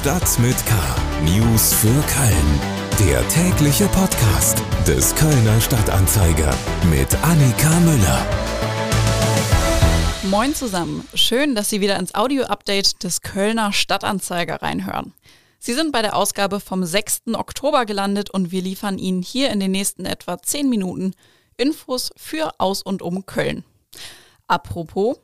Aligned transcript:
Stadt 0.00 0.38
mit 0.38 0.56
K. 0.64 0.74
News 1.26 1.74
für 1.74 1.88
Köln. 1.88 2.60
Der 3.06 3.28
tägliche 3.28 3.86
Podcast 3.88 4.62
des 4.86 5.14
Kölner 5.14 5.60
Stadtanzeiger 5.60 6.54
mit 6.88 7.14
Annika 7.22 7.68
Müller. 7.80 8.26
Moin 10.30 10.54
zusammen. 10.54 11.06
Schön, 11.12 11.54
dass 11.54 11.68
Sie 11.68 11.82
wieder 11.82 11.98
ins 11.98 12.14
Audio-Update 12.14 13.02
des 13.02 13.20
Kölner 13.20 13.74
Stadtanzeiger 13.74 14.62
reinhören. 14.62 15.12
Sie 15.58 15.74
sind 15.74 15.92
bei 15.92 16.00
der 16.00 16.16
Ausgabe 16.16 16.60
vom 16.60 16.82
6. 16.82 17.34
Oktober 17.34 17.84
gelandet 17.84 18.30
und 18.30 18.52
wir 18.52 18.62
liefern 18.62 18.96
Ihnen 18.96 19.20
hier 19.20 19.50
in 19.50 19.60
den 19.60 19.72
nächsten 19.72 20.06
etwa 20.06 20.40
10 20.40 20.70
Minuten 20.70 21.12
Infos 21.58 22.10
für 22.16 22.54
aus 22.56 22.80
und 22.80 23.02
um 23.02 23.26
Köln. 23.26 23.64
Apropos, 24.48 25.18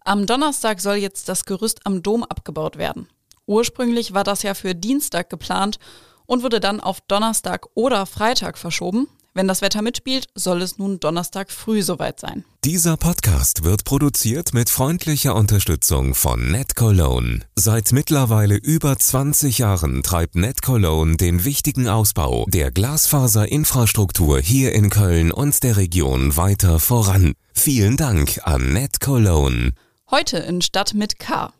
am 0.00 0.24
Donnerstag 0.24 0.80
soll 0.80 0.96
jetzt 0.96 1.28
das 1.28 1.44
Gerüst 1.44 1.80
am 1.84 2.02
Dom 2.02 2.22
abgebaut 2.22 2.78
werden. 2.78 3.08
Ursprünglich 3.46 4.14
war 4.14 4.24
das 4.24 4.42
ja 4.42 4.54
für 4.54 4.74
Dienstag 4.74 5.30
geplant 5.30 5.78
und 6.26 6.42
wurde 6.42 6.60
dann 6.60 6.80
auf 6.80 7.00
Donnerstag 7.02 7.66
oder 7.74 8.06
Freitag 8.06 8.58
verschoben. 8.58 9.08
Wenn 9.34 9.48
das 9.48 9.62
Wetter 9.62 9.80
mitspielt, 9.80 10.26
soll 10.34 10.60
es 10.60 10.76
nun 10.76 11.00
Donnerstag 11.00 11.50
früh 11.50 11.82
soweit 11.82 12.20
sein. 12.20 12.44
Dieser 12.64 12.98
Podcast 12.98 13.64
wird 13.64 13.84
produziert 13.84 14.52
mit 14.52 14.68
freundlicher 14.68 15.34
Unterstützung 15.34 16.14
von 16.14 16.50
NetCologne. 16.50 17.40
Seit 17.56 17.92
mittlerweile 17.92 18.56
über 18.56 18.98
20 18.98 19.58
Jahren 19.58 20.02
treibt 20.02 20.34
NetCologne 20.34 21.16
den 21.16 21.46
wichtigen 21.46 21.88
Ausbau 21.88 22.44
der 22.48 22.70
Glasfaserinfrastruktur 22.70 24.38
hier 24.38 24.74
in 24.74 24.90
Köln 24.90 25.32
und 25.32 25.62
der 25.62 25.78
Region 25.78 26.36
weiter 26.36 26.78
voran. 26.78 27.32
Vielen 27.54 27.96
Dank 27.96 28.40
an 28.44 28.74
NetCologne. 28.74 29.72
Heute 30.10 30.36
in 30.38 30.60
Stadt 30.60 30.92
mit 30.92 31.18
K. 31.18 31.54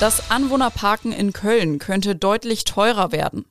Das 0.00 0.30
Anwohnerparken 0.30 1.12
in 1.12 1.34
Köln 1.34 1.78
könnte 1.78 2.16
deutlich 2.16 2.64
teurer 2.64 3.12
werden. 3.12 3.44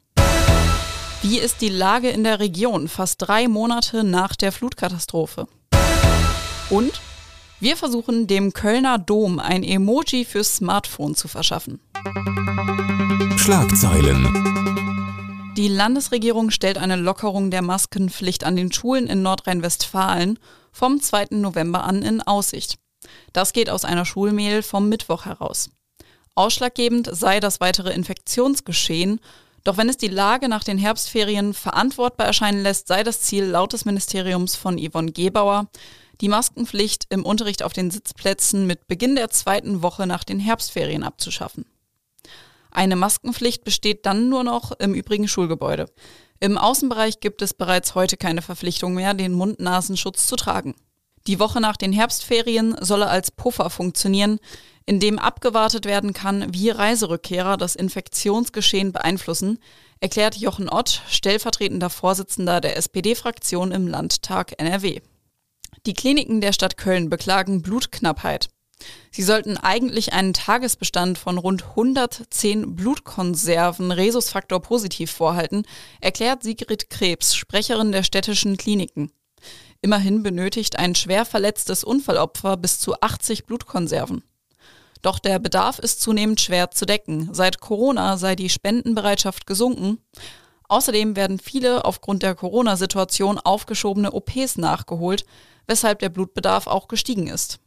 Wie 1.22 1.38
ist 1.38 1.62
die 1.62 1.70
Lage 1.70 2.10
in 2.10 2.24
der 2.24 2.40
Region 2.40 2.88
fast 2.88 3.22
drei 3.22 3.48
Monate 3.48 4.04
nach 4.04 4.36
der 4.36 4.52
Flutkatastrophe? 4.52 5.48
Und 6.72 7.02
wir 7.60 7.78
versuchen 7.78 8.26
dem 8.26 8.52
Kölner 8.52 8.98
Dom 8.98 9.38
ein 9.38 9.64
Emoji 9.64 10.26
fürs 10.26 10.56
Smartphone 10.56 11.14
zu 11.14 11.28
verschaffen. 11.28 11.82
Schlagzeilen. 13.38 15.54
Die 15.56 15.68
Landesregierung 15.68 16.50
stellt 16.50 16.80
eine 16.80 16.96
Lockerung 16.96 17.52
der 17.52 17.62
Maskenpflicht 17.62 18.44
an 18.44 18.56
den 18.56 18.72
Schulen 18.72 19.06
in 19.06 19.22
Nordrhein-Westfalen 19.22 20.40
vom 20.72 21.00
2. 21.00 21.28
November 21.30 21.84
an 21.84 22.02
in 22.02 22.24
Aussicht. 22.24 22.80
Das 23.34 23.54
geht 23.54 23.70
aus 23.70 23.86
einer 23.86 24.06
Schulmail 24.06 24.64
vom 24.64 24.90
Mittwoch 24.90 25.26
heraus. 25.26 25.70
Ausschlaggebend 26.40 27.10
sei 27.12 27.42
das 27.42 27.60
weitere 27.60 27.92
Infektionsgeschehen. 27.92 29.20
Doch 29.66 29.76
wenn 29.76 29.90
es 29.90 29.98
die 29.98 30.08
Lage 30.08 30.48
nach 30.48 30.64
den 30.64 30.78
Herbstferien 30.78 31.54
verantwortbar 31.54 32.28
erscheinen 32.28 32.64
lässt, 32.64 32.88
sei 32.88 33.04
das 33.04 33.20
Ziel 33.20 33.44
laut 33.44 33.74
des 33.74 33.84
Ministeriums 33.84 34.56
von 34.56 34.80
Yvonne 34.80 35.12
Gebauer, 35.12 35.68
die 36.22 36.30
Maskenpflicht 36.30 37.08
im 37.10 37.26
Unterricht 37.26 37.62
auf 37.62 37.74
den 37.74 37.92
Sitzplätzen 37.92 38.66
mit 38.66 38.88
Beginn 38.88 39.18
der 39.18 39.30
zweiten 39.30 39.82
Woche 39.82 40.08
nach 40.08 40.24
den 40.24 40.40
Herbstferien 40.40 41.04
abzuschaffen. 41.04 41.66
Eine 42.72 42.96
Maskenpflicht 42.96 43.66
besteht 43.66 44.06
dann 44.06 44.30
nur 44.30 44.46
noch 44.46 44.72
im 44.80 44.94
übrigen 44.94 45.28
Schulgebäude. 45.28 45.88
Im 46.40 46.58
Außenbereich 46.58 47.20
gibt 47.20 47.42
es 47.42 47.54
bereits 47.54 47.96
heute 47.96 48.16
keine 48.16 48.42
Verpflichtung 48.42 48.94
mehr, 48.94 49.14
den 49.14 49.34
Mund-Nasenschutz 49.34 50.26
zu 50.26 50.38
tragen. 50.38 50.74
Die 51.28 51.40
Woche 51.40 51.60
nach 51.62 51.78
den 51.78 51.94
Herbstferien 51.94 52.76
solle 52.80 53.08
als 53.08 53.32
Puffer 53.32 53.70
funktionieren, 53.70 54.40
in 54.86 55.00
dem 55.00 55.20
abgewartet 55.20 55.86
werden 55.86 56.14
kann, 56.14 56.54
wie 56.54 56.70
Reiserückkehrer 56.70 57.58
das 57.58 57.76
Infektionsgeschehen 57.76 58.92
beeinflussen, 58.92 59.60
erklärt 60.00 60.36
Jochen 60.36 60.70
Ott, 60.70 61.04
stellvertretender 61.10 61.90
Vorsitzender 61.90 62.62
der 62.62 62.78
SPD-Fraktion 62.78 63.72
im 63.72 63.88
Landtag 63.88 64.54
NRW. 64.58 65.02
Die 65.86 65.94
Kliniken 65.94 66.42
der 66.42 66.54
Stadt 66.54 66.78
Köln 66.78 67.10
beklagen 67.10 67.62
Blutknappheit. 67.62 68.50
Sie 69.12 69.24
sollten 69.24 69.58
eigentlich 69.58 70.14
einen 70.14 70.34
Tagesbestand 70.34 71.18
von 71.18 71.38
rund 71.38 71.64
110 71.64 72.76
Blutkonserven 72.76 73.92
Rhesusfaktor 73.92 74.62
positiv 74.62 75.12
vorhalten, 75.12 75.64
erklärt 76.00 76.44
Sigrid 76.44 76.90
Krebs, 76.90 77.36
Sprecherin 77.36 77.92
der 77.92 78.04
städtischen 78.04 78.58
Kliniken. 78.58 79.12
Immerhin 79.82 80.24
benötigt 80.24 80.78
ein 80.78 80.94
schwer 80.96 81.26
verletztes 81.26 81.84
Unfallopfer 81.84 82.58
bis 82.58 82.80
zu 82.80 83.00
80 83.00 83.46
Blutkonserven. 83.46 84.24
Doch 85.02 85.20
der 85.20 85.40
Bedarf 85.40 85.80
ist 85.80 86.02
zunehmend 86.02 86.42
schwer 86.42 86.72
zu 86.72 86.86
decken. 86.86 87.34
Seit 87.34 87.62
Corona 87.62 88.18
sei 88.18 88.36
die 88.36 88.50
Spendenbereitschaft 88.50 89.46
gesunken. 89.46 90.00
Außerdem 90.68 91.16
werden 91.16 91.40
viele 91.40 91.86
aufgrund 91.86 92.24
der 92.24 92.36
Corona-Situation 92.36 93.40
aufgeschobene 93.40 94.12
OPs 94.12 94.58
nachgeholt, 94.58 95.26
weshalb 95.68 96.00
der 96.00 96.10
Blutbedarf 96.10 96.68
auch 96.68 96.90
gestiegen 96.90 97.28
ist. 97.28 97.60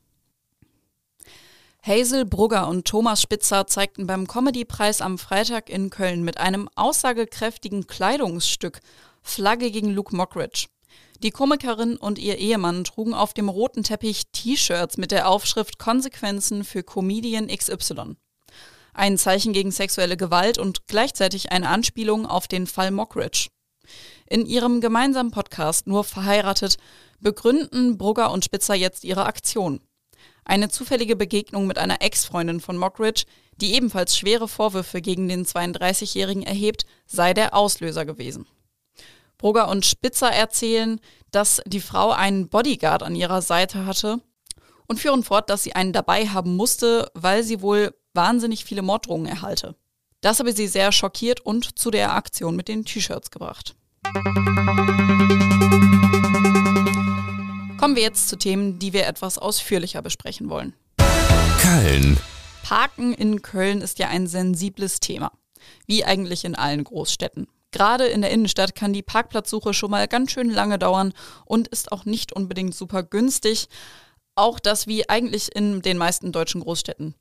Hazel 1.84 2.24
Brugger 2.24 2.68
und 2.68 2.86
Thomas 2.86 3.22
Spitzer 3.22 3.66
zeigten 3.66 4.06
beim 4.06 4.28
Comedy-Preis 4.28 5.00
am 5.00 5.18
Freitag 5.18 5.68
in 5.68 5.90
Köln 5.90 6.22
mit 6.22 6.38
einem 6.38 6.68
aussagekräftigen 6.76 7.88
Kleidungsstück 7.88 8.80
Flagge 9.22 9.70
gegen 9.70 9.90
Luke 9.90 10.14
Mockridge. 10.14 10.66
Die 11.22 11.30
Komikerin 11.30 11.96
und 11.96 12.18
ihr 12.18 12.38
Ehemann 12.38 12.82
trugen 12.82 13.14
auf 13.14 13.32
dem 13.32 13.48
roten 13.48 13.84
Teppich 13.84 14.24
T-Shirts 14.32 14.96
mit 14.96 15.12
der 15.12 15.28
Aufschrift 15.28 15.78
Konsequenzen 15.78 16.64
für 16.64 16.82
Comedian 16.82 17.46
XY. 17.46 18.16
Ein 18.92 19.16
Zeichen 19.18 19.52
gegen 19.52 19.70
sexuelle 19.70 20.16
Gewalt 20.16 20.58
und 20.58 20.88
gleichzeitig 20.88 21.52
eine 21.52 21.68
Anspielung 21.68 22.26
auf 22.26 22.48
den 22.48 22.66
Fall 22.66 22.90
Mockridge. 22.90 23.50
In 24.26 24.46
ihrem 24.46 24.80
gemeinsamen 24.80 25.30
Podcast 25.30 25.86
Nur 25.86 26.02
verheiratet 26.02 26.76
begründen 27.20 27.98
Brugger 27.98 28.32
und 28.32 28.44
Spitzer 28.44 28.74
jetzt 28.74 29.04
ihre 29.04 29.24
Aktion. 29.24 29.80
Eine 30.44 30.70
zufällige 30.70 31.14
Begegnung 31.14 31.68
mit 31.68 31.78
einer 31.78 32.02
Ex-Freundin 32.02 32.58
von 32.58 32.76
Mockridge, 32.76 33.26
die 33.60 33.74
ebenfalls 33.74 34.16
schwere 34.16 34.48
Vorwürfe 34.48 35.00
gegen 35.00 35.28
den 35.28 35.46
32-Jährigen 35.46 36.42
erhebt, 36.42 36.84
sei 37.06 37.32
der 37.32 37.54
Auslöser 37.54 38.04
gewesen. 38.04 38.48
Brugger 39.42 39.66
und 39.68 39.84
Spitzer 39.84 40.30
erzählen, 40.30 41.00
dass 41.32 41.60
die 41.66 41.80
Frau 41.80 42.12
einen 42.12 42.48
Bodyguard 42.48 43.02
an 43.02 43.16
ihrer 43.16 43.42
Seite 43.42 43.86
hatte 43.86 44.20
und 44.86 45.00
führen 45.00 45.24
fort, 45.24 45.50
dass 45.50 45.64
sie 45.64 45.74
einen 45.74 45.92
dabei 45.92 46.28
haben 46.28 46.54
musste, 46.54 47.10
weil 47.14 47.42
sie 47.42 47.60
wohl 47.60 47.92
wahnsinnig 48.14 48.64
viele 48.64 48.82
Morddrohungen 48.82 49.26
erhalte. 49.26 49.74
Das 50.20 50.38
habe 50.38 50.52
sie 50.52 50.68
sehr 50.68 50.92
schockiert 50.92 51.40
und 51.40 51.76
zu 51.76 51.90
der 51.90 52.14
Aktion 52.14 52.54
mit 52.54 52.68
den 52.68 52.84
T-Shirts 52.84 53.32
gebracht. 53.32 53.74
Kommen 57.80 57.96
wir 57.96 58.02
jetzt 58.02 58.28
zu 58.28 58.38
Themen, 58.38 58.78
die 58.78 58.92
wir 58.92 59.08
etwas 59.08 59.38
ausführlicher 59.38 60.02
besprechen 60.02 60.50
wollen. 60.50 60.72
Köln. 61.60 62.16
Parken 62.62 63.12
in 63.12 63.42
Köln 63.42 63.80
ist 63.80 63.98
ja 63.98 64.06
ein 64.06 64.28
sensibles 64.28 65.00
Thema, 65.00 65.32
wie 65.86 66.04
eigentlich 66.04 66.44
in 66.44 66.54
allen 66.54 66.84
Großstädten. 66.84 67.48
Gerade 67.72 68.06
in 68.06 68.20
der 68.20 68.30
Innenstadt 68.30 68.74
kann 68.74 68.92
die 68.92 69.02
Parkplatzsuche 69.02 69.72
schon 69.72 69.90
mal 69.90 70.06
ganz 70.06 70.30
schön 70.30 70.50
lange 70.50 70.78
dauern 70.78 71.12
und 71.46 71.68
ist 71.68 71.90
auch 71.90 72.04
nicht 72.04 72.32
unbedingt 72.32 72.74
super 72.74 73.02
günstig. 73.02 73.68
Auch 74.34 74.60
das 74.60 74.86
wie 74.86 75.08
eigentlich 75.08 75.54
in 75.54 75.80
den 75.82 75.96
meisten 75.96 76.32
deutschen 76.32 76.60
Großstädten. 76.60 77.14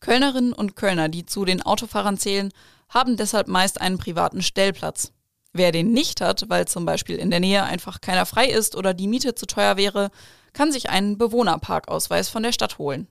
Kölnerinnen 0.00 0.52
und 0.52 0.76
Kölner, 0.76 1.08
die 1.08 1.24
zu 1.24 1.46
den 1.46 1.62
Autofahrern 1.62 2.18
zählen, 2.18 2.52
haben 2.90 3.16
deshalb 3.16 3.48
meist 3.48 3.80
einen 3.80 3.96
privaten 3.96 4.42
Stellplatz. 4.42 5.12
Wer 5.54 5.72
den 5.72 5.92
nicht 5.92 6.20
hat, 6.20 6.48
weil 6.48 6.68
zum 6.68 6.84
Beispiel 6.84 7.16
in 7.16 7.30
der 7.30 7.40
Nähe 7.40 7.62
einfach 7.62 8.00
keiner 8.00 8.26
frei 8.26 8.48
ist 8.48 8.76
oder 8.76 8.92
die 8.92 9.08
Miete 9.08 9.34
zu 9.34 9.46
teuer 9.46 9.76
wäre, 9.76 10.10
kann 10.52 10.72
sich 10.72 10.90
einen 10.90 11.16
Bewohnerparkausweis 11.16 12.28
von 12.28 12.42
der 12.42 12.52
Stadt 12.52 12.78
holen. 12.78 13.08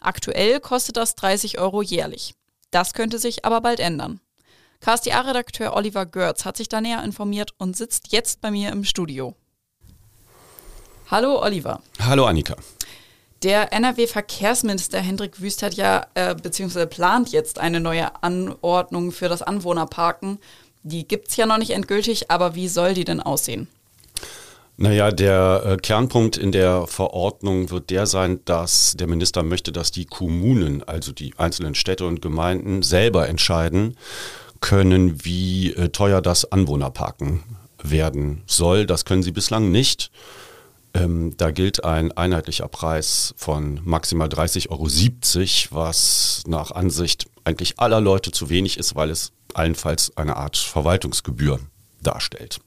Aktuell 0.00 0.60
kostet 0.60 0.96
das 0.96 1.14
30 1.14 1.58
Euro 1.58 1.80
jährlich. 1.80 2.34
Das 2.70 2.92
könnte 2.92 3.18
sich 3.18 3.44
aber 3.44 3.60
bald 3.60 3.80
ändern. 3.80 4.20
KSDA-Redakteur 4.86 5.74
Oliver 5.74 6.06
Görz 6.06 6.44
hat 6.44 6.56
sich 6.56 6.68
da 6.68 6.80
näher 6.80 7.02
informiert 7.02 7.54
und 7.58 7.76
sitzt 7.76 8.12
jetzt 8.12 8.40
bei 8.40 8.52
mir 8.52 8.70
im 8.70 8.84
Studio. 8.84 9.34
Hallo 11.10 11.42
Oliver. 11.42 11.80
Hallo 11.98 12.24
Annika. 12.24 12.54
Der 13.42 13.72
NRW-Verkehrsminister 13.72 15.00
Hendrik 15.00 15.40
Wüst 15.40 15.64
hat 15.64 15.74
ja 15.74 16.06
äh, 16.14 16.36
beziehungsweise 16.36 16.86
plant 16.86 17.32
jetzt 17.32 17.58
eine 17.58 17.80
neue 17.80 18.22
Anordnung 18.22 19.10
für 19.10 19.28
das 19.28 19.42
Anwohnerparken. 19.42 20.38
Die 20.84 21.08
gibt 21.08 21.30
es 21.30 21.36
ja 21.36 21.46
noch 21.46 21.58
nicht 21.58 21.70
endgültig, 21.70 22.30
aber 22.30 22.54
wie 22.54 22.68
soll 22.68 22.94
die 22.94 23.04
denn 23.04 23.20
aussehen? 23.20 23.66
Naja, 24.76 25.10
der 25.10 25.62
äh, 25.64 25.76
Kernpunkt 25.78 26.36
in 26.36 26.52
der 26.52 26.86
Verordnung 26.86 27.70
wird 27.70 27.90
der 27.90 28.06
sein, 28.06 28.40
dass 28.44 28.94
der 28.96 29.08
Minister 29.08 29.42
möchte, 29.42 29.72
dass 29.72 29.90
die 29.90 30.04
Kommunen, 30.04 30.84
also 30.84 31.10
die 31.10 31.32
einzelnen 31.38 31.74
Städte 31.74 32.06
und 32.06 32.22
Gemeinden, 32.22 32.82
selber 32.82 33.28
entscheiden, 33.28 33.96
können, 34.60 35.24
wie 35.24 35.72
äh, 35.72 35.88
teuer 35.88 36.20
das 36.20 36.50
Anwohnerparken 36.50 37.42
werden 37.82 38.42
soll. 38.46 38.86
Das 38.86 39.04
können 39.04 39.22
sie 39.22 39.32
bislang 39.32 39.70
nicht. 39.70 40.10
Ähm, 40.94 41.36
da 41.36 41.50
gilt 41.50 41.84
ein 41.84 42.12
einheitlicher 42.12 42.68
Preis 42.68 43.34
von 43.36 43.80
maximal 43.84 44.28
30,70 44.28 44.70
Euro, 44.70 45.82
was 45.82 46.42
nach 46.46 46.70
Ansicht 46.70 47.26
eigentlich 47.44 47.78
aller 47.78 48.00
Leute 48.00 48.30
zu 48.32 48.48
wenig 48.48 48.78
ist, 48.78 48.96
weil 48.96 49.10
es 49.10 49.32
allenfalls 49.54 50.16
eine 50.16 50.36
Art 50.36 50.56
Verwaltungsgebühr 50.56 51.60
darstellt 52.02 52.60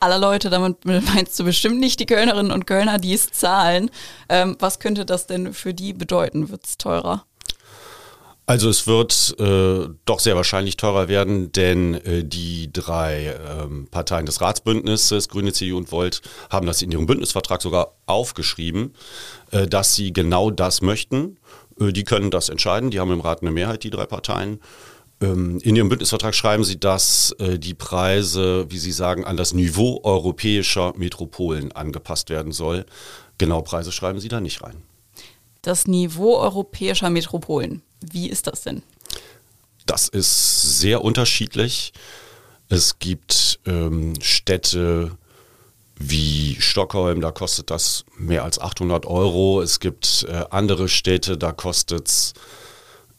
aller 0.00 0.18
Leute, 0.18 0.50
damit 0.50 0.84
meinst 0.84 1.38
du 1.38 1.44
bestimmt 1.44 1.78
nicht 1.78 2.00
die 2.00 2.06
Kölnerinnen 2.06 2.52
und 2.52 2.66
Kölner, 2.66 2.98
die 2.98 3.14
es 3.14 3.30
zahlen. 3.30 3.90
Ähm, 4.28 4.56
was 4.58 4.80
könnte 4.80 5.04
das 5.04 5.26
denn 5.26 5.52
für 5.52 5.74
die 5.74 5.92
bedeuten? 5.92 6.48
Wird 6.48 6.64
es 6.66 6.78
teurer? 6.78 7.24
Also 8.50 8.68
es 8.68 8.88
wird 8.88 9.36
äh, 9.38 9.94
doch 10.06 10.18
sehr 10.18 10.34
wahrscheinlich 10.34 10.76
teurer 10.76 11.06
werden, 11.06 11.52
denn 11.52 11.94
äh, 11.94 12.24
die 12.24 12.68
drei 12.72 13.32
ähm, 13.48 13.86
Parteien 13.88 14.26
des 14.26 14.40
Ratsbündnisses, 14.40 15.28
Grüne, 15.28 15.52
CDU 15.52 15.76
und 15.76 15.92
Volt, 15.92 16.20
haben 16.50 16.66
das 16.66 16.82
in 16.82 16.90
ihrem 16.90 17.06
Bündnisvertrag 17.06 17.62
sogar 17.62 17.94
aufgeschrieben, 18.06 18.92
äh, 19.52 19.68
dass 19.68 19.94
sie 19.94 20.12
genau 20.12 20.50
das 20.50 20.82
möchten. 20.82 21.38
Äh, 21.78 21.92
die 21.92 22.02
können 22.02 22.32
das 22.32 22.48
entscheiden, 22.48 22.90
die 22.90 22.98
haben 22.98 23.12
im 23.12 23.20
Rat 23.20 23.42
eine 23.42 23.52
Mehrheit, 23.52 23.84
die 23.84 23.90
drei 23.90 24.06
Parteien. 24.06 24.58
Ähm, 25.20 25.60
in 25.62 25.76
ihrem 25.76 25.88
Bündnisvertrag 25.88 26.34
schreiben 26.34 26.64
sie, 26.64 26.80
dass 26.80 27.30
äh, 27.38 27.56
die 27.56 27.74
Preise, 27.74 28.66
wie 28.68 28.78
sie 28.78 28.90
sagen, 28.90 29.24
an 29.24 29.36
das 29.36 29.54
Niveau 29.54 30.00
europäischer 30.02 30.92
Metropolen 30.96 31.70
angepasst 31.70 32.30
werden 32.30 32.50
soll. 32.50 32.84
Genau 33.38 33.62
Preise 33.62 33.92
schreiben 33.92 34.18
sie 34.18 34.28
da 34.28 34.40
nicht 34.40 34.60
rein. 34.60 34.82
Das 35.62 35.86
Niveau 35.86 36.36
europäischer 36.36 37.10
Metropolen. 37.10 37.82
Wie 38.00 38.28
ist 38.28 38.46
das 38.46 38.62
denn? 38.62 38.82
Das 39.86 40.08
ist 40.08 40.80
sehr 40.80 41.04
unterschiedlich. 41.04 41.92
Es 42.68 42.98
gibt 42.98 43.58
ähm, 43.66 44.14
Städte 44.20 45.16
wie 45.96 46.56
Stockholm, 46.60 47.20
da 47.20 47.30
kostet 47.30 47.70
das 47.70 48.04
mehr 48.16 48.44
als 48.44 48.58
800 48.58 49.04
Euro. 49.06 49.60
Es 49.60 49.80
gibt 49.80 50.26
äh, 50.28 50.44
andere 50.50 50.88
Städte, 50.88 51.36
da 51.36 51.52
kostet 51.52 52.08
es 52.08 52.34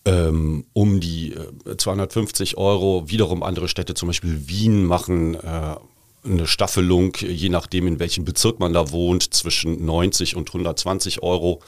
ähm, 0.06 0.66
um 0.74 1.00
die 1.00 1.36
äh, 1.66 1.78
250 1.78 2.58
Euro. 2.58 3.04
Wiederum 3.08 3.44
andere 3.44 3.68
Städte, 3.68 3.94
zum 3.94 4.08
Beispiel 4.08 4.48
Wien, 4.48 4.84
machen 4.84 5.36
äh, 5.36 5.76
eine 6.24 6.48
Staffelung, 6.48 7.16
je 7.20 7.50
nachdem 7.50 7.88
in 7.88 8.00
welchem 8.00 8.26
Bezirk 8.26 8.60
man 8.60 8.74
da 8.74 8.92
wohnt, 8.92 9.34
zwischen 9.34 9.86
90 9.86 10.36
und 10.36 10.50
120 10.50 11.22
Euro. 11.22 11.62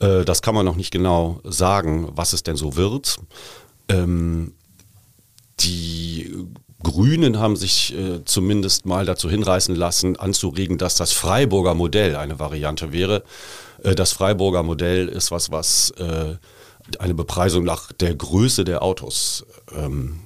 Äh, 0.00 0.24
das 0.24 0.42
kann 0.42 0.54
man 0.54 0.66
noch 0.66 0.76
nicht 0.76 0.90
genau 0.90 1.40
sagen, 1.44 2.08
was 2.12 2.32
es 2.32 2.42
denn 2.42 2.56
so 2.56 2.76
wird. 2.76 3.18
Ähm, 3.88 4.54
die 5.60 6.46
Grünen 6.82 7.38
haben 7.38 7.56
sich 7.56 7.94
äh, 7.94 8.24
zumindest 8.24 8.86
mal 8.86 9.04
dazu 9.04 9.28
hinreißen 9.28 9.74
lassen, 9.74 10.16
anzuregen, 10.16 10.78
dass 10.78 10.94
das 10.94 11.12
Freiburger 11.12 11.74
Modell 11.74 12.14
eine 12.16 12.38
Variante 12.38 12.92
wäre. 12.92 13.24
Äh, 13.82 13.94
das 13.94 14.12
Freiburger 14.12 14.62
Modell 14.62 15.08
ist 15.08 15.30
was, 15.30 15.50
was 15.50 15.90
äh, 15.92 16.36
eine 16.98 17.14
Bepreisung 17.14 17.64
nach 17.64 17.92
der 17.92 18.14
Größe 18.14 18.64
der 18.64 18.82
Autos 18.82 19.44
ähm, 19.74 20.20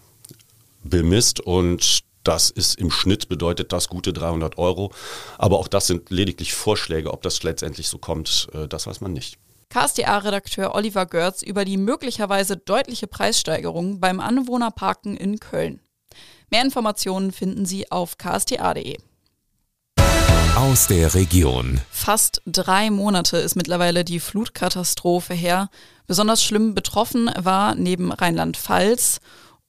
bemisst 0.85 1.41
und 1.41 2.05
das 2.25 2.51
ist 2.51 2.79
im 2.79 2.91
Schnitt 2.91 3.29
bedeutet 3.29 3.73
das 3.73 3.89
gute 3.89 4.13
300 4.13 4.57
Euro. 4.59 4.93
Aber 5.39 5.59
auch 5.59 5.69
das 5.69 5.89
sind 5.89 6.11
lediglich 6.11 6.55
Vorschläge. 6.55 7.13
Ob 7.13 7.23
das 7.23 7.43
letztendlich 7.43 7.89
so 7.89 7.99
kommt, 7.99 8.49
äh, 8.53 8.69
das 8.69 8.87
weiß 8.87 9.01
man 9.01 9.13
nicht. 9.13 9.39
KSDA-Redakteur 9.73 10.75
Oliver 10.75 11.07
Görz 11.07 11.43
über 11.43 11.65
die 11.65 11.79
möglicherweise 11.79 12.59
deutliche 12.59 13.07
Preissteigerung 13.07 14.01
beim 14.01 14.21
Anwohnerparken 14.21 15.17
in 15.17 15.41
Köln. 15.41 15.81
Mehr 16.51 16.63
Informationen 16.63 17.33
finden 17.33 17.65
Sie 17.65 17.91
auf 17.91 18.19
ksta.de. 18.19 18.99
Aus 20.57 20.89
der 20.89 21.15
Region. 21.15 21.81
Fast 21.91 22.43
drei 22.45 22.91
Monate 22.91 23.39
ist 23.39 23.57
mittlerweile 23.57 24.05
die 24.05 24.21
Flutkatastrophe 24.21 25.33
her. 25.33 25.71
Besonders 26.07 26.45
schlimm 26.45 26.75
betroffen 26.75 27.31
war 27.39 27.75
neben 27.75 28.13
Rheinland-Pfalz 28.13 29.21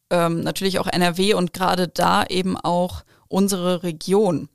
ähm, 0.10 0.42
natürlich 0.42 0.80
auch 0.80 0.88
NRW 0.88 1.34
und 1.34 1.54
gerade 1.54 1.88
da 1.88 2.26
eben 2.26 2.58
auch 2.58 3.04
unsere 3.30 3.84
Region. 3.84 4.50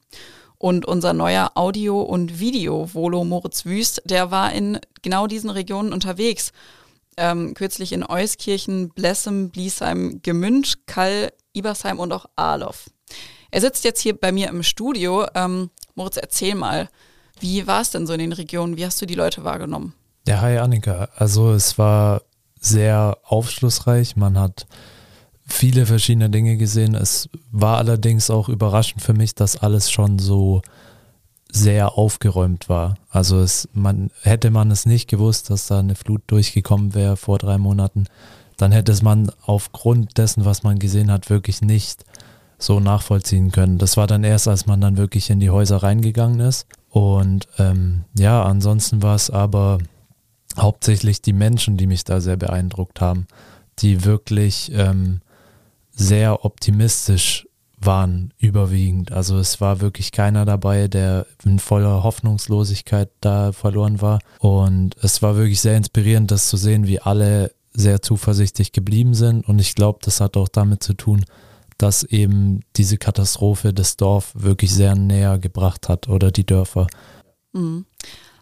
Und 0.59 0.87
unser 0.87 1.13
neuer 1.13 1.53
Audio- 1.55 2.03
und 2.03 2.41
Video-Volo 2.41 3.25
Moritz 3.25 3.65
Wüst, 3.65 4.03
der 4.05 4.31
war 4.31 4.53
in 4.53 4.81
genau 5.03 5.27
diesen 5.27 5.51
Regionen 5.51 5.93
unterwegs. 5.93 6.53
Ähm, 7.17 7.55
kürzlich 7.55 7.93
in 7.93 8.05
Euskirchen, 8.05 8.91
Blessem, 8.91 9.51
Bliesheim, 9.51 10.21
Gemünsch, 10.23 10.75
Kall, 10.87 11.33
Ibersheim 11.53 11.99
und 11.99 12.13
auch 12.13 12.27
Ahloff. 12.37 12.91
Er 13.51 13.61
sitzt 13.61 13.85
jetzt 13.85 14.01
hier 14.01 14.19
bei 14.19 14.33
mir 14.33 14.49
im 14.49 14.63
Studio. 14.63 15.27
Ähm, 15.35 15.71
Moritz, 15.95 16.17
erzähl 16.17 16.55
mal, 16.55 16.89
wie 17.41 17.67
war 17.67 17.81
es 17.81 17.91
denn 17.91 18.07
so 18.07 18.13
in 18.13 18.19
den 18.19 18.33
Regionen? 18.33 18.77
Wie 18.77 18.85
hast 18.85 19.01
du 19.01 19.07
die 19.07 19.15
Leute 19.15 19.45
wahrgenommen? 19.45 19.95
Ja, 20.27 20.41
hi 20.41 20.59
Annika. 20.59 21.09
Also 21.17 21.53
es 21.53 21.79
war 21.79 22.23
sehr 22.61 23.19
aufschlussreich. 23.25 24.17
Man 24.17 24.39
hat 24.39 24.67
viele 25.49 25.87
verschiedene 25.87 26.31
Dinge 26.31 26.57
gesehen. 26.57 26.95
Es 26.95 27.29
war 27.51 27.79
allerdings 27.79 28.31
auch 28.31 28.49
überraschend 28.49 29.03
für 29.03 29.15
mich, 29.15 29.35
dass 29.35 29.57
alles 29.57 29.91
schon 29.91 30.19
so 30.19 30.63
sehr 31.51 31.97
aufgeräumt 31.97 32.69
war. 32.69 32.97
Also 33.11 33.41
es, 33.41 33.69
man, 33.73 34.11
hätte 34.23 34.51
man 34.51 34.71
es 34.71 34.87
nicht 34.87 35.09
gewusst, 35.09 35.51
dass 35.51 35.67
da 35.67 35.79
eine 35.81 35.95
Flut 35.95 36.23
durchgekommen 36.27 36.95
wäre 36.95 37.17
vor 37.17 37.39
drei 37.39 37.57
Monaten, 37.59 38.05
dann 38.59 38.73
hätte 38.73 38.93
es 38.93 39.03
man 39.03 39.31
aufgrund 39.47 40.19
dessen, 40.19 40.45
was 40.45 40.63
man 40.63 40.79
gesehen 40.79 41.11
hat, 41.11 41.31
wirklich 41.31 41.63
nicht 41.63 42.05
so 42.59 42.81
nachvollziehen 42.81 43.53
können. 43.53 43.79
Das 43.79 43.97
war 43.97 44.07
dann 44.07 44.25
erst, 44.25 44.49
als 44.49 44.67
man 44.67 44.81
dann 44.81 44.97
wirklich 44.97 45.31
in 45.31 45.41
die 45.41 45.51
Häuser 45.51 45.77
reingegangen 45.79 46.41
ist. 46.41 46.67
Und 46.91 47.47
ähm, 47.59 48.05
ja, 48.19 48.43
ansonsten 48.43 49.03
war 49.03 49.15
es 49.15 49.31
aber 49.31 49.79
hauptsächlich 50.59 51.23
die 51.23 51.33
Menschen, 51.33 51.77
die 51.77 51.87
mich 51.87 52.05
da 52.05 52.21
sehr 52.21 52.37
beeindruckt 52.37 53.01
haben, 53.01 53.29
die 53.79 54.05
wirklich 54.05 54.73
ähm, 54.75 55.21
sehr 55.99 56.45
optimistisch 56.45 57.47
waren, 57.81 58.33
überwiegend. 58.39 59.13
Also 59.13 59.39
es 59.39 59.61
war 59.61 59.81
wirklich 59.81 60.13
keiner 60.13 60.45
dabei, 60.45 60.89
der 60.89 61.27
in 61.45 61.59
voller 61.59 62.03
Hoffnungslosigkeit 62.03 63.11
da 63.21 63.53
verloren 63.53 64.01
war. 64.01 64.21
Und 64.39 64.97
es 65.03 65.23
war 65.23 65.37
wirklich 65.37 65.61
sehr 65.61 65.77
inspirierend, 65.77 66.31
das 66.31 66.49
zu 66.49 66.57
sehen, 66.57 66.87
wie 66.87 67.01
alle 67.01 67.53
sehr 67.73 68.03
zuversichtlich 68.03 68.73
geblieben 68.73 69.15
sind. 69.15 69.47
Und 69.47 69.61
ich 69.61 69.75
glaube, 69.75 69.99
das 70.03 70.21
hat 70.21 70.37
auch 70.37 70.49
damit 70.49 70.83
zu 70.83 70.95
tun, 70.95 71.25
dass 71.79 72.03
eben 72.03 72.61
diese 72.77 72.97
Katastrophe 72.97 73.73
das 73.73 73.97
Dorf 73.97 74.33
wirklich 74.35 74.73
sehr 74.73 74.97
näher 74.97 75.39
gebracht 75.39 75.89
hat 75.89 76.09
oder 76.09 76.33
die 76.33 76.47
Dörfer. 76.47 76.89
Mhm. 77.53 77.87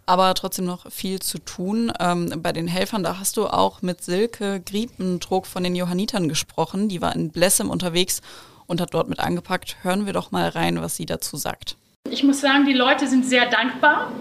Aber 0.07 0.33
trotzdem 0.35 0.67
noch 0.67 0.91
viel 0.91 1.21
zu 1.21 1.39
tun. 1.39 1.93
Ähm, 1.99 2.33
bei 2.41 2.53
den 2.53 2.69
Helfern, 2.69 3.03
da 3.03 3.19
hast 3.19 3.37
du 3.37 3.49
auch 3.49 3.83
mit 3.83 4.03
Silke 4.03 4.61
Griepentrog 4.65 5.47
von 5.47 5.65
den 5.65 5.75
Johannitern 5.75 6.29
gesprochen. 6.29 6.89
Die 6.89 7.03
war 7.03 7.15
in 7.15 7.31
Blessem 7.31 7.71
unterwegs 7.71 8.23
und 8.69 8.81
hat 8.81 8.95
dort 8.95 9.09
mit 9.09 9.19
angepackt. 9.19 9.79
Hören 9.83 10.07
wir 10.07 10.13
doch 10.13 10.31
mal 10.31 10.49
rein, 10.49 10.81
was 10.81 10.97
sie 10.97 11.07
dazu 11.07 11.37
sagt. 11.37 11.77
Ich 12.09 12.23
muss 12.23 12.41
sagen, 12.41 12.67
die 12.67 12.73
Leute 12.73 13.09
sind 13.09 13.27
sehr 13.27 13.47
dankbar. 13.47 14.13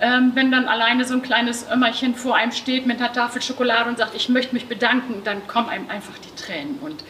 Ähm, 0.00 0.32
wenn 0.34 0.52
dann 0.52 0.68
alleine 0.68 1.04
so 1.04 1.14
ein 1.14 1.22
kleines 1.22 1.66
Ömmerchen 1.70 2.14
vor 2.14 2.36
einem 2.36 2.52
steht 2.52 2.86
mit 2.86 2.98
einer 2.98 3.12
Tafel 3.12 3.42
Schokolade 3.42 3.88
und 3.88 3.98
sagt, 3.98 4.14
ich 4.14 4.28
möchte 4.28 4.54
mich 4.54 4.66
bedanken, 4.68 5.22
dann 5.24 5.46
kommen 5.48 5.70
einem 5.70 5.88
einfach 5.88 6.14
die 6.18 6.34
Tränen. 6.40 6.78
Und 6.80 7.02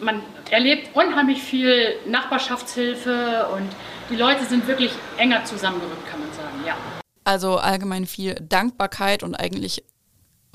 man 0.00 0.20
erlebt 0.50 0.96
unheimlich 0.96 1.42
viel 1.42 1.94
Nachbarschaftshilfe 2.06 3.46
und 3.54 3.68
die 4.10 4.16
Leute 4.16 4.44
sind 4.46 4.66
wirklich 4.66 4.92
enger 5.18 5.44
zusammengerückt, 5.44 6.10
kann 6.10 6.20
man 6.20 6.32
sagen, 6.32 6.64
ja. 6.66 6.74
Also 7.24 7.58
allgemein 7.58 8.06
viel 8.06 8.34
Dankbarkeit 8.34 9.22
und 9.22 9.34
eigentlich 9.34 9.84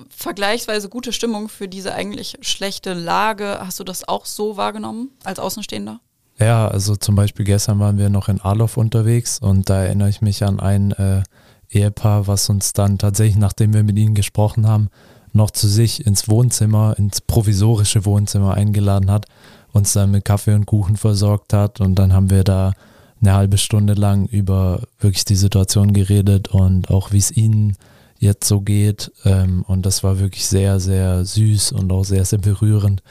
vergleichsweise 0.10 0.90
gute 0.90 1.12
Stimmung 1.12 1.50
für 1.50 1.68
diese 1.68 1.94
eigentlich 1.94 2.38
schlechte 2.42 2.94
Lage. 2.94 3.60
Hast 3.60 3.80
du 3.80 3.84
das 3.84 4.08
auch 4.08 4.26
so 4.26 4.58
wahrgenommen 4.58 5.10
als 5.24 5.40
Außenstehender? 5.40 6.00
Ja, 6.40 6.68
also 6.68 6.96
zum 6.96 7.16
Beispiel 7.16 7.46
gestern 7.46 7.80
waren 7.80 7.98
wir 7.98 8.10
noch 8.10 8.30
in 8.30 8.40
Arloff 8.40 8.78
unterwegs 8.78 9.40
und 9.40 9.70
da 9.70 9.84
erinnere 9.84 10.10
ich 10.10 10.22
mich 10.22 10.44
an 10.44 10.60
ein 10.60 10.92
äh, 10.92 11.24
Ehepaar, 11.70 12.28
was 12.28 12.50
uns 12.50 12.74
dann 12.74 13.00
tatsächlich, 13.00 13.38
nachdem 13.38 13.74
wir 13.74 13.84
mit 13.84 13.98
ihnen 13.98 14.14
gesprochen 14.14 14.68
haben, 14.68 14.90
noch 15.34 15.52
zu 15.52 15.68
sich 15.68 16.06
ins 16.06 16.30
Wohnzimmer, 16.30 16.96
ins 16.98 17.22
provisorische 17.22 18.06
Wohnzimmer 18.06 18.54
eingeladen 18.54 19.10
hat, 19.10 19.26
uns 19.74 19.94
dann 19.94 20.12
mit 20.12 20.26
Kaffee 20.26 20.54
und 20.54 20.68
Kuchen 20.68 20.96
versorgt 20.96 21.54
hat 21.54 21.82
und 21.82 21.96
dann 21.96 22.14
haben 22.14 22.30
wir 22.30 22.44
da 22.44 22.74
eine 23.22 23.34
halbe 23.34 23.58
Stunde 23.58 23.94
lang 23.94 24.26
über 24.28 24.82
wirklich 25.00 25.26
die 25.26 25.36
Situation 25.36 25.94
geredet 25.94 26.50
und 26.50 26.90
auch 26.90 27.12
wie 27.12 27.18
es 27.18 27.32
ihnen 27.32 27.76
jetzt 28.20 28.48
so 28.48 28.62
geht. 28.62 29.12
Ähm, 29.26 29.64
und 29.68 29.86
das 29.86 30.04
war 30.04 30.20
wirklich 30.20 30.46
sehr, 30.46 30.80
sehr 30.80 31.26
süß 31.26 31.72
und 31.72 31.92
auch 31.92 32.04
sehr, 32.04 32.26
sehr 32.26 32.40
berührend, 32.40 33.02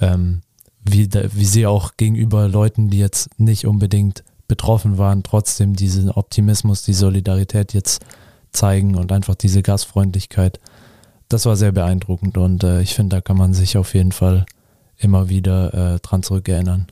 ähm, 0.00 0.42
wie, 0.84 1.08
da, 1.08 1.22
wie 1.34 1.44
sie 1.44 1.66
auch 1.66 1.96
gegenüber 1.96 2.48
Leuten, 2.48 2.90
die 2.90 2.98
jetzt 2.98 3.38
nicht 3.38 3.66
unbedingt 3.66 4.24
betroffen 4.48 4.98
waren, 4.98 5.22
trotzdem 5.22 5.76
diesen 5.76 6.10
Optimismus, 6.10 6.82
die 6.82 6.92
Solidarität 6.92 7.72
jetzt 7.72 8.04
zeigen 8.52 8.96
und 8.96 9.12
einfach 9.12 9.34
diese 9.34 9.62
Gastfreundlichkeit 9.62 10.60
das 11.32 11.46
war 11.46 11.56
sehr 11.56 11.72
beeindruckend 11.72 12.36
und 12.36 12.62
äh, 12.62 12.82
ich 12.82 12.94
finde, 12.94 13.16
da 13.16 13.20
kann 13.20 13.36
man 13.36 13.54
sich 13.54 13.76
auf 13.76 13.94
jeden 13.94 14.12
Fall 14.12 14.44
immer 14.98 15.28
wieder 15.28 15.94
äh, 15.94 15.98
dran 16.00 16.22
zurückerinnern. 16.22 16.86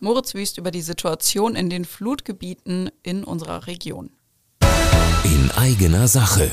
Moritz 0.00 0.34
Wüst 0.34 0.58
über 0.58 0.70
die 0.70 0.82
Situation 0.82 1.56
in 1.56 1.70
den 1.70 1.84
Flutgebieten 1.84 2.90
in 3.02 3.24
unserer 3.24 3.66
Region. 3.66 4.10
In 5.24 5.50
eigener 5.56 6.08
Sache. 6.08 6.50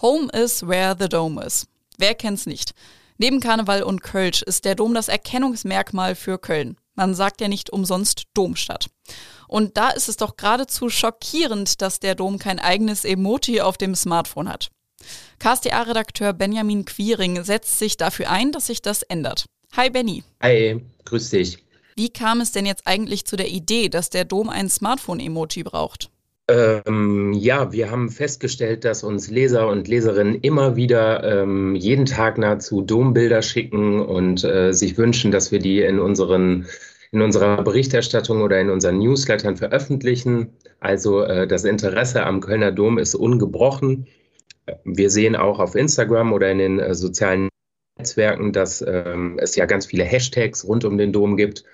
Home 0.00 0.28
is 0.32 0.66
where 0.66 0.94
the 0.98 1.08
dome 1.08 1.42
is. 1.44 1.66
Wer 1.98 2.14
kennt's 2.14 2.46
nicht? 2.46 2.74
Neben 3.18 3.40
Karneval 3.40 3.82
und 3.82 4.02
Kölsch 4.02 4.42
ist 4.42 4.64
der 4.64 4.74
Dom 4.74 4.94
das 4.94 5.08
Erkennungsmerkmal 5.08 6.14
für 6.14 6.38
Köln. 6.38 6.76
Man 6.94 7.14
sagt 7.14 7.40
ja 7.40 7.48
nicht 7.48 7.70
umsonst 7.70 8.24
Domstadt. 8.34 8.88
Und 9.48 9.76
da 9.76 9.90
ist 9.90 10.08
es 10.08 10.16
doch 10.16 10.36
geradezu 10.36 10.90
schockierend, 10.90 11.80
dass 11.80 12.00
der 12.00 12.14
Dom 12.14 12.38
kein 12.38 12.58
eigenes 12.58 13.04
Emoji 13.04 13.60
auf 13.60 13.78
dem 13.78 13.94
Smartphone 13.94 14.48
hat. 14.48 14.70
KSDA-Redakteur 15.38 16.32
Benjamin 16.32 16.84
Quiring 16.84 17.42
setzt 17.44 17.78
sich 17.78 17.96
dafür 17.96 18.30
ein, 18.30 18.52
dass 18.52 18.66
sich 18.66 18.82
das 18.82 19.02
ändert. 19.02 19.46
Hi 19.76 19.90
Benny. 19.90 20.24
Hi, 20.42 20.80
grüß 21.04 21.30
dich. 21.30 21.65
Wie 21.96 22.10
kam 22.10 22.42
es 22.42 22.52
denn 22.52 22.66
jetzt 22.66 22.86
eigentlich 22.86 23.24
zu 23.24 23.36
der 23.36 23.48
Idee, 23.48 23.88
dass 23.88 24.10
der 24.10 24.26
Dom 24.26 24.50
ein 24.50 24.68
Smartphone-Emoji 24.68 25.62
braucht? 25.62 26.10
Ähm, 26.48 27.32
ja, 27.32 27.72
wir 27.72 27.90
haben 27.90 28.10
festgestellt, 28.10 28.84
dass 28.84 29.02
uns 29.02 29.30
Leser 29.30 29.66
und 29.68 29.88
Leserinnen 29.88 30.40
immer 30.42 30.76
wieder 30.76 31.24
ähm, 31.24 31.74
jeden 31.74 32.04
Tag 32.04 32.36
nahezu 32.36 32.82
Dombilder 32.82 33.40
schicken 33.40 34.00
und 34.00 34.44
äh, 34.44 34.72
sich 34.72 34.98
wünschen, 34.98 35.32
dass 35.32 35.50
wir 35.50 35.58
die 35.58 35.80
in 35.80 35.98
unseren 35.98 36.66
in 37.12 37.22
unserer 37.22 37.62
Berichterstattung 37.62 38.42
oder 38.42 38.60
in 38.60 38.68
unseren 38.68 38.98
Newslettern 38.98 39.56
veröffentlichen. 39.56 40.50
Also 40.80 41.22
äh, 41.22 41.46
das 41.46 41.64
Interesse 41.64 42.24
am 42.24 42.40
Kölner 42.40 42.72
Dom 42.72 42.98
ist 42.98 43.14
ungebrochen. 43.14 44.06
Wir 44.84 45.08
sehen 45.10 45.34
auch 45.34 45.58
auf 45.60 45.74
Instagram 45.74 46.32
oder 46.32 46.50
in 46.50 46.58
den 46.58 46.78
äh, 46.78 46.94
sozialen 46.94 47.48
Netzwerken, 47.98 48.52
dass 48.52 48.82
ähm, 48.86 49.38
es 49.40 49.56
ja 49.56 49.66
ganz 49.66 49.86
viele 49.86 50.04
Hashtags 50.04 50.66
rund 50.66 50.84
um 50.84 50.98
den 50.98 51.12
Dom 51.12 51.36
gibt. 51.36 51.64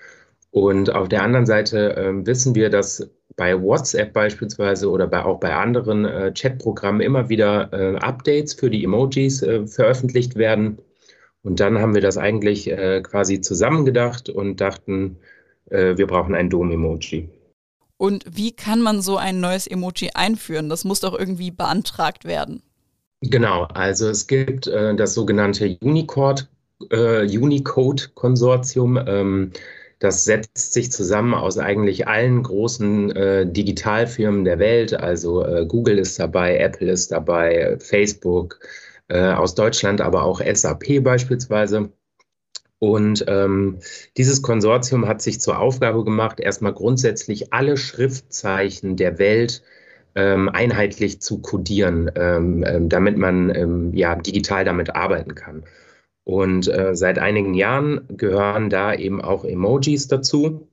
Und 0.51 0.93
auf 0.93 1.09
der 1.09 1.23
anderen 1.23 1.45
Seite 1.45 1.95
äh, 1.95 2.25
wissen 2.25 2.55
wir, 2.55 2.69
dass 2.69 3.09
bei 3.35 3.59
WhatsApp 3.59 4.13
beispielsweise 4.13 4.89
oder 4.89 5.07
bei, 5.07 5.25
auch 5.25 5.39
bei 5.39 5.53
anderen 5.53 6.05
äh, 6.05 6.31
Chatprogrammen 6.31 7.01
immer 7.01 7.29
wieder 7.29 7.73
äh, 7.73 7.97
Updates 7.97 8.53
für 8.53 8.69
die 8.69 8.83
Emojis 8.83 9.41
äh, 9.41 9.65
veröffentlicht 9.65 10.35
werden. 10.35 10.77
Und 11.41 11.59
dann 11.59 11.79
haben 11.79 11.93
wir 11.93 12.01
das 12.01 12.17
eigentlich 12.17 12.69
äh, 12.69 13.01
quasi 13.01 13.41
zusammengedacht 13.41 14.29
und 14.29 14.61
dachten, 14.61 15.17
äh, 15.69 15.97
wir 15.97 16.07
brauchen 16.07 16.35
ein 16.35 16.49
Dom-Emoji. 16.49 17.29
Und 17.97 18.25
wie 18.29 18.51
kann 18.51 18.81
man 18.81 19.01
so 19.01 19.17
ein 19.17 19.39
neues 19.39 19.65
Emoji 19.65 20.11
einführen? 20.13 20.69
Das 20.69 20.83
muss 20.83 20.99
doch 20.99 21.17
irgendwie 21.17 21.51
beantragt 21.51 22.25
werden. 22.25 22.61
Genau, 23.29 23.63
also 23.63 24.09
es 24.09 24.27
gibt 24.27 24.67
äh, 24.67 24.93
das 24.95 25.13
sogenannte 25.13 25.77
Unicode, 25.81 26.47
Unicode-Konsortium. 26.91 28.99
Ähm, 29.07 29.51
das 29.99 30.25
setzt 30.25 30.73
sich 30.73 30.91
zusammen 30.91 31.33
aus 31.33 31.57
eigentlich 31.57 32.05
allen 32.07 32.43
großen 32.43 33.15
äh, 33.15 33.47
Digitalfirmen 33.47 34.43
der 34.43 34.59
Welt. 34.59 34.93
Also 34.93 35.45
äh, 35.45 35.65
Google 35.65 35.99
ist 35.99 36.19
dabei, 36.19 36.57
Apple 36.57 36.91
ist 36.91 37.13
dabei, 37.13 37.77
Facebook, 37.79 38.59
äh, 39.07 39.31
aus 39.31 39.55
Deutschland, 39.55 40.01
aber 40.01 40.23
auch 40.23 40.41
SAP 40.41 41.01
beispielsweise. 41.01 41.93
Und 42.79 43.23
ähm, 43.29 43.79
dieses 44.17 44.41
Konsortium 44.41 45.07
hat 45.07 45.21
sich 45.21 45.39
zur 45.39 45.59
Aufgabe 45.59 46.03
gemacht, 46.03 46.41
erstmal 46.41 46.73
grundsätzlich 46.73 47.53
alle 47.53 47.77
Schriftzeichen 47.77 48.97
der 48.97 49.17
Welt 49.19 49.63
ähm, 50.15 50.49
einheitlich 50.49 51.21
zu 51.21 51.39
codieren, 51.39 52.11
ähm, 52.15 52.63
ähm 52.67 52.89
damit 52.89 53.17
man 53.17 53.53
ähm, 53.55 53.93
ja 53.93 54.15
digital 54.15 54.65
damit 54.65 54.95
arbeiten 54.95 55.35
kann. 55.35 55.63
Und 56.23 56.67
äh, 56.67 56.95
seit 56.95 57.19
einigen 57.19 57.53
Jahren 57.53 58.01
gehören 58.09 58.69
da 58.69 58.93
eben 58.93 59.21
auch 59.21 59.43
Emojis 59.43 60.07
dazu. 60.07 60.67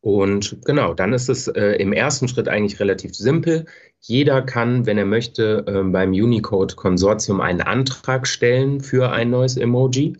Und 0.00 0.58
genau, 0.66 0.92
dann 0.92 1.14
ist 1.14 1.28
es 1.30 1.48
äh, 1.48 1.76
im 1.76 1.92
ersten 1.92 2.28
Schritt 2.28 2.48
eigentlich 2.48 2.78
relativ 2.78 3.14
simpel. 3.14 3.64
Jeder 4.00 4.42
kann, 4.42 4.84
wenn 4.84 4.98
er 4.98 5.06
möchte, 5.06 5.64
äh, 5.66 5.82
beim 5.82 6.10
Unicode-Konsortium 6.10 7.40
einen 7.40 7.62
Antrag 7.62 8.26
stellen 8.26 8.80
für 8.82 9.10
ein 9.12 9.30
neues 9.30 9.56
Emoji. 9.56 10.18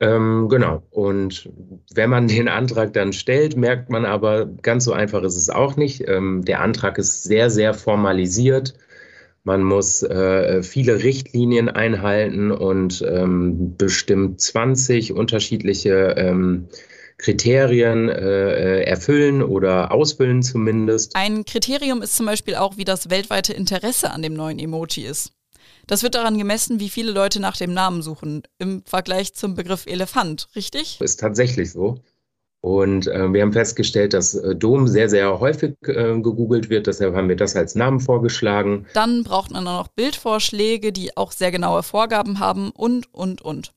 Ähm, 0.00 0.48
genau. 0.48 0.82
Und 0.90 1.48
wenn 1.94 2.10
man 2.10 2.28
den 2.28 2.48
Antrag 2.48 2.92
dann 2.92 3.12
stellt, 3.12 3.56
merkt 3.56 3.90
man 3.90 4.04
aber, 4.04 4.46
ganz 4.46 4.84
so 4.84 4.92
einfach 4.92 5.22
ist 5.22 5.36
es 5.36 5.50
auch 5.50 5.76
nicht. 5.76 6.06
Ähm, 6.08 6.44
der 6.44 6.60
Antrag 6.60 6.98
ist 6.98 7.22
sehr, 7.22 7.50
sehr 7.50 7.74
formalisiert. 7.74 8.74
Man 9.44 9.62
muss 9.62 10.02
äh, 10.02 10.62
viele 10.62 11.02
Richtlinien 11.02 11.68
einhalten 11.68 12.50
und 12.50 13.04
ähm, 13.06 13.76
bestimmt 13.76 14.40
20 14.40 15.12
unterschiedliche 15.12 16.14
ähm, 16.16 16.68
Kriterien 17.18 18.08
äh, 18.08 18.82
erfüllen 18.82 19.42
oder 19.42 19.92
ausfüllen 19.92 20.42
zumindest. 20.42 21.14
Ein 21.14 21.44
Kriterium 21.44 22.02
ist 22.02 22.16
zum 22.16 22.26
Beispiel 22.26 22.56
auch, 22.56 22.76
wie 22.76 22.84
das 22.84 23.10
weltweite 23.10 23.52
Interesse 23.52 24.10
an 24.10 24.22
dem 24.22 24.34
neuen 24.34 24.58
Emoji 24.58 25.04
ist. 25.04 25.32
Das 25.86 26.02
wird 26.02 26.14
daran 26.14 26.38
gemessen, 26.38 26.80
wie 26.80 26.88
viele 26.88 27.12
Leute 27.12 27.40
nach 27.40 27.56
dem 27.56 27.74
Namen 27.74 28.02
suchen, 28.02 28.42
im 28.58 28.82
Vergleich 28.84 29.34
zum 29.34 29.54
Begriff 29.54 29.86
Elefant, 29.86 30.48
richtig? 30.56 31.00
Ist 31.00 31.20
tatsächlich 31.20 31.72
so. 31.72 32.00
Und 32.64 33.08
äh, 33.08 33.30
wir 33.30 33.42
haben 33.42 33.52
festgestellt, 33.52 34.14
dass 34.14 34.34
äh, 34.34 34.56
Dom 34.56 34.88
sehr, 34.88 35.10
sehr 35.10 35.38
häufig 35.38 35.74
äh, 35.82 36.18
gegoogelt 36.18 36.70
wird. 36.70 36.86
Deshalb 36.86 37.14
haben 37.14 37.28
wir 37.28 37.36
das 37.36 37.56
als 37.56 37.74
Namen 37.74 38.00
vorgeschlagen. 38.00 38.86
Dann 38.94 39.22
braucht 39.22 39.50
man 39.50 39.68
auch 39.68 39.80
noch 39.80 39.88
Bildvorschläge, 39.88 40.90
die 40.90 41.14
auch 41.14 41.30
sehr 41.30 41.50
genaue 41.50 41.82
Vorgaben 41.82 42.38
haben 42.38 42.70
und, 42.70 43.12
und, 43.12 43.42
und. 43.42 43.74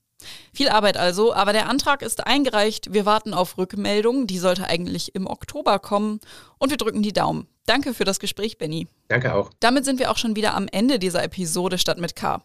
Viel 0.54 0.70
Arbeit 0.70 0.96
also, 0.96 1.34
aber 1.34 1.52
der 1.52 1.68
Antrag 1.68 2.00
ist 2.00 2.26
eingereicht. 2.26 2.94
Wir 2.94 3.04
warten 3.04 3.34
auf 3.34 3.58
Rückmeldung. 3.58 4.26
Die 4.26 4.38
sollte 4.38 4.66
eigentlich 4.66 5.14
im 5.14 5.26
Oktober 5.26 5.78
kommen. 5.78 6.20
Und 6.56 6.70
wir 6.70 6.78
drücken 6.78 7.02
die 7.02 7.12
Daumen. 7.12 7.46
Danke 7.68 7.92
für 7.92 8.04
das 8.04 8.18
Gespräch, 8.18 8.56
Benny. 8.56 8.88
Danke 9.08 9.34
auch. 9.34 9.50
Damit 9.60 9.84
sind 9.84 9.98
wir 9.98 10.10
auch 10.10 10.16
schon 10.16 10.36
wieder 10.36 10.54
am 10.54 10.68
Ende 10.68 10.98
dieser 10.98 11.22
Episode 11.22 11.76
statt 11.76 11.98
mit 11.98 12.16
K. 12.16 12.42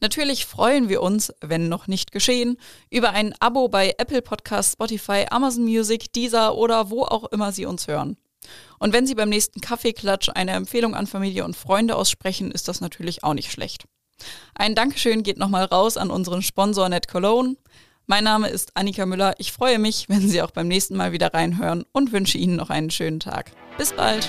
Natürlich 0.00 0.46
freuen 0.46 0.88
wir 0.88 1.02
uns, 1.02 1.32
wenn 1.42 1.68
noch 1.68 1.88
nicht 1.88 2.10
geschehen, 2.10 2.56
über 2.90 3.10
ein 3.10 3.34
Abo 3.38 3.68
bei 3.68 3.94
Apple 3.98 4.22
Podcasts, 4.22 4.72
Spotify, 4.72 5.26
Amazon 5.30 5.64
Music, 5.64 6.10
Deezer 6.14 6.56
oder 6.56 6.90
wo 6.90 7.02
auch 7.02 7.24
immer 7.32 7.52
Sie 7.52 7.66
uns 7.66 7.86
hören. 7.86 8.16
Und 8.78 8.94
wenn 8.94 9.06
Sie 9.06 9.14
beim 9.14 9.28
nächsten 9.28 9.60
Kaffeeklatsch 9.60 10.30
eine 10.34 10.52
Empfehlung 10.52 10.94
an 10.94 11.06
Familie 11.06 11.44
und 11.44 11.54
Freunde 11.54 11.94
aussprechen, 11.94 12.50
ist 12.50 12.66
das 12.66 12.80
natürlich 12.80 13.22
auch 13.22 13.34
nicht 13.34 13.52
schlecht. 13.52 13.84
Ein 14.54 14.74
Dankeschön 14.74 15.22
geht 15.22 15.36
nochmal 15.36 15.66
raus 15.66 15.98
an 15.98 16.10
unseren 16.10 16.40
Sponsor 16.40 16.88
Net 16.88 17.08
Cologne. 17.08 17.56
Mein 18.06 18.24
Name 18.24 18.48
ist 18.48 18.74
Annika 18.74 19.06
Müller. 19.06 19.34
Ich 19.38 19.52
freue 19.52 19.78
mich, 19.78 20.08
wenn 20.08 20.28
Sie 20.28 20.42
auch 20.42 20.50
beim 20.50 20.68
nächsten 20.68 20.96
Mal 20.96 21.12
wieder 21.12 21.34
reinhören 21.34 21.84
und 21.92 22.12
wünsche 22.12 22.38
Ihnen 22.38 22.56
noch 22.56 22.70
einen 22.70 22.90
schönen 22.90 23.20
Tag. 23.20 23.52
Bis 23.78 23.92
bald. 23.92 24.28